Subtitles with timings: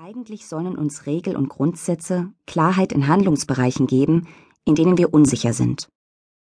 [0.00, 4.28] Eigentlich sollen uns Regel und Grundsätze Klarheit in Handlungsbereichen geben,
[4.64, 5.88] in denen wir unsicher sind.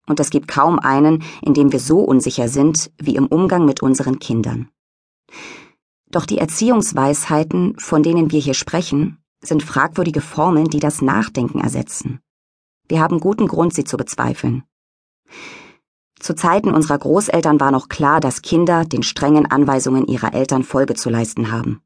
[0.09, 3.81] Und es gibt kaum einen, in dem wir so unsicher sind wie im Umgang mit
[3.81, 4.71] unseren Kindern.
[6.11, 12.19] Doch die Erziehungsweisheiten, von denen wir hier sprechen, sind fragwürdige Formeln, die das Nachdenken ersetzen.
[12.89, 14.65] Wir haben guten Grund, sie zu bezweifeln.
[16.19, 20.95] Zu Zeiten unserer Großeltern war noch klar, dass Kinder den strengen Anweisungen ihrer Eltern Folge
[20.95, 21.83] zu leisten haben.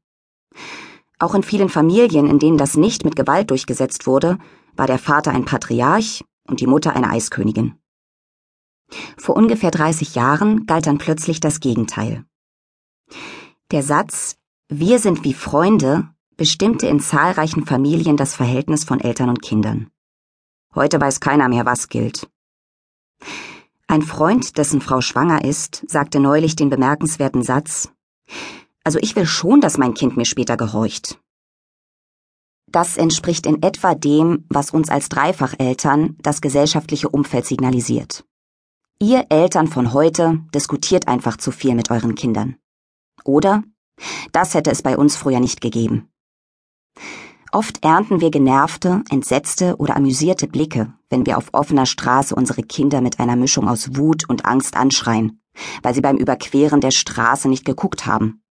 [1.23, 4.39] Auch in vielen Familien, in denen das nicht mit Gewalt durchgesetzt wurde,
[4.75, 7.75] war der Vater ein Patriarch und die Mutter eine Eiskönigin.
[9.17, 12.25] Vor ungefähr 30 Jahren galt dann plötzlich das Gegenteil.
[13.71, 14.35] Der Satz
[14.67, 19.91] Wir sind wie Freunde bestimmte in zahlreichen Familien das Verhältnis von Eltern und Kindern.
[20.75, 22.29] Heute weiß keiner mehr, was gilt.
[23.87, 27.93] Ein Freund, dessen Frau schwanger ist, sagte neulich den bemerkenswerten Satz
[28.83, 31.19] also ich will schon, dass mein Kind mir später gehorcht.
[32.67, 38.25] Das entspricht in etwa dem, was uns als Dreifacheltern das gesellschaftliche Umfeld signalisiert.
[38.99, 42.55] Ihr Eltern von heute diskutiert einfach zu viel mit euren Kindern.
[43.23, 43.63] Oder?
[44.31, 46.09] Das hätte es bei uns früher nicht gegeben.
[47.51, 53.01] Oft ernten wir genervte, entsetzte oder amüsierte Blicke, wenn wir auf offener Straße unsere Kinder
[53.01, 55.43] mit einer Mischung aus Wut und Angst anschreien,
[55.83, 58.42] weil sie beim Überqueren der Straße nicht geguckt haben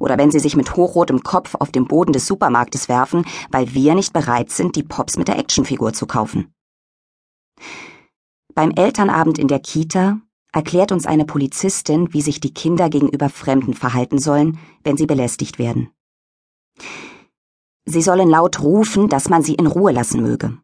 [0.00, 3.94] oder wenn sie sich mit hochrotem Kopf auf den Boden des Supermarktes werfen, weil wir
[3.94, 6.52] nicht bereit sind, die Pops mit der Actionfigur zu kaufen.
[8.54, 10.20] Beim Elternabend in der Kita
[10.52, 15.58] erklärt uns eine Polizistin, wie sich die Kinder gegenüber Fremden verhalten sollen, wenn sie belästigt
[15.58, 15.90] werden.
[17.84, 20.58] Sie sollen laut rufen, dass man sie in Ruhe lassen möge.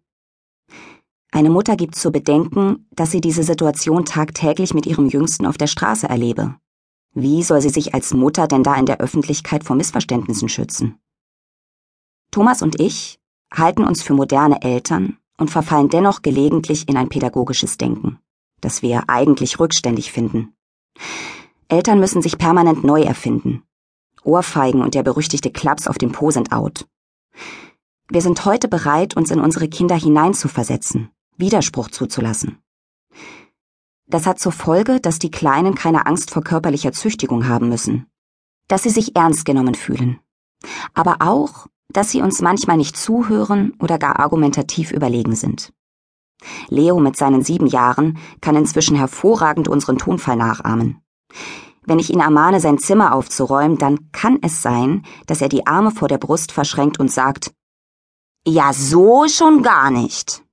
[1.33, 5.67] Eine Mutter gibt zu bedenken, dass sie diese Situation tagtäglich mit ihrem Jüngsten auf der
[5.67, 6.57] Straße erlebe
[7.15, 10.98] wie soll sie sich als Mutter denn da in der Öffentlichkeit vor Missverständnissen schützen?
[12.33, 13.20] Thomas und ich
[13.53, 18.19] halten uns für moderne Eltern und verfallen dennoch gelegentlich in ein pädagogisches Denken,
[18.61, 20.57] das wir eigentlich rückständig finden.
[21.69, 23.63] Eltern müssen sich permanent neu erfinden.
[24.24, 26.86] Ohrfeigen und der berüchtigte Klaps auf dem Po sind out.
[28.08, 32.58] Wir sind heute bereit, uns in unsere Kinder hineinzuversetzen, Widerspruch zuzulassen.
[34.14, 38.07] Das hat zur Folge, dass die Kleinen keine Angst vor körperlicher Züchtigung haben müssen,
[38.69, 40.20] dass sie sich ernst genommen fühlen,
[40.95, 45.73] aber auch, dass sie uns manchmal nicht zuhören oder gar argumentativ überlegen sind.
[46.69, 51.03] Leo mit seinen sieben Jahren kann inzwischen hervorragend unseren Tonfall nachahmen.
[51.83, 55.91] Wenn ich ihn ermahne, sein Zimmer aufzuräumen, dann kann es sein, dass er die Arme
[55.91, 57.53] vor der Brust verschränkt und sagt,
[58.47, 60.43] ja, so schon gar nicht.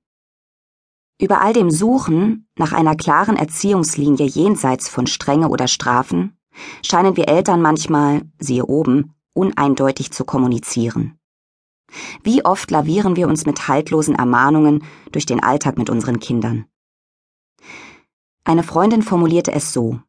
[1.22, 6.36] Über all dem Suchen nach einer klaren Erziehungslinie jenseits von Strenge oder Strafen
[6.84, 11.20] scheinen wir Eltern manchmal, siehe oben, uneindeutig zu kommunizieren.
[12.24, 16.64] Wie oft lavieren wir uns mit haltlosen Ermahnungen durch den Alltag mit unseren Kindern?
[18.42, 20.00] Eine Freundin formulierte es so.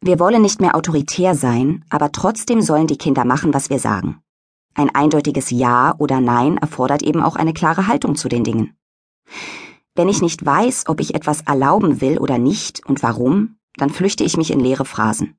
[0.00, 4.20] Wir wollen nicht mehr autoritär sein, aber trotzdem sollen die Kinder machen, was wir sagen.
[4.74, 8.76] Ein eindeutiges Ja oder Nein erfordert eben auch eine klare Haltung zu den Dingen.
[9.94, 14.24] Wenn ich nicht weiß, ob ich etwas erlauben will oder nicht und warum, dann flüchte
[14.24, 15.36] ich mich in leere Phrasen.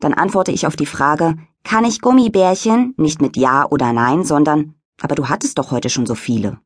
[0.00, 4.74] Dann antworte ich auf die Frage, kann ich Gummibärchen nicht mit Ja oder Nein, sondern,
[5.00, 6.60] aber du hattest doch heute schon so viele.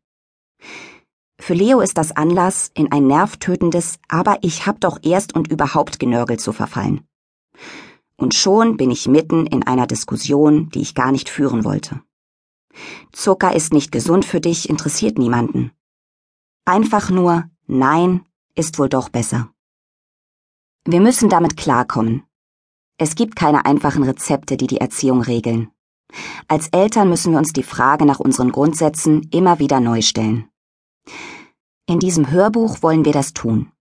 [1.38, 5.98] Für Leo ist das Anlass, in ein nervtötendes, aber ich hab doch erst und überhaupt
[5.98, 7.02] Genörgel zu verfallen.
[8.16, 12.00] Und schon bin ich mitten in einer Diskussion, die ich gar nicht führen wollte.
[13.10, 15.72] Zucker ist nicht gesund für dich, interessiert niemanden.
[16.64, 18.24] Einfach nur Nein
[18.54, 19.50] ist wohl doch besser.
[20.84, 22.22] Wir müssen damit klarkommen.
[22.98, 25.72] Es gibt keine einfachen Rezepte, die die Erziehung regeln.
[26.46, 30.48] Als Eltern müssen wir uns die Frage nach unseren Grundsätzen immer wieder neu stellen.
[31.86, 33.72] In diesem Hörbuch wollen wir das tun.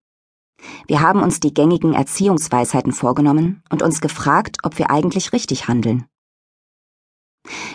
[0.87, 6.05] Wir haben uns die gängigen Erziehungsweisheiten vorgenommen und uns gefragt, ob wir eigentlich richtig handeln.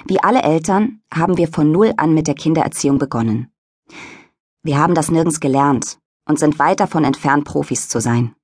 [0.06, 3.52] Wie alle Eltern haben wir von Null an mit der Kindererziehung begonnen.
[4.66, 8.34] Wir haben das nirgends gelernt und sind weit davon entfernt, Profis zu sein.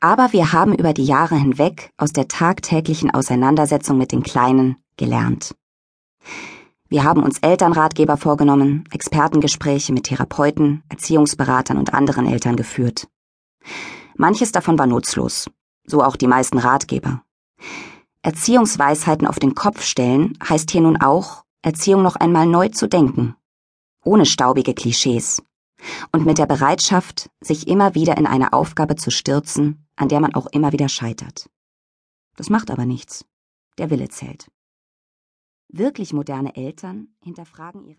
[0.00, 5.54] Aber wir haben über die Jahre hinweg aus der tagtäglichen Auseinandersetzung mit den Kleinen gelernt.
[6.88, 13.06] Wir haben uns Elternratgeber vorgenommen, Expertengespräche mit Therapeuten, Erziehungsberatern und anderen Eltern geführt.
[14.16, 15.50] Manches davon war nutzlos,
[15.86, 17.20] so auch die meisten Ratgeber.
[18.22, 23.36] Erziehungsweisheiten auf den Kopf stellen heißt hier nun auch, Erziehung noch einmal neu zu denken
[24.04, 25.42] ohne staubige Klischees
[26.12, 30.34] und mit der Bereitschaft, sich immer wieder in eine Aufgabe zu stürzen, an der man
[30.34, 31.50] auch immer wieder scheitert.
[32.36, 33.24] Das macht aber nichts.
[33.78, 34.50] Der Wille zählt.
[35.68, 37.92] Wirklich moderne Eltern hinterfragen ihre